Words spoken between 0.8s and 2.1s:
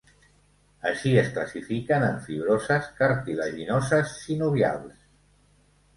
Així es classifiquen